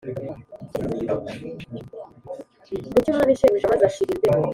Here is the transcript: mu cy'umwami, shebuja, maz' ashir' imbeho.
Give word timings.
mu 2.91 2.97
cy'umwami, 3.03 3.39
shebuja, 3.39 3.71
maz' 3.71 3.85
ashir' 3.87 4.13
imbeho. 4.13 4.45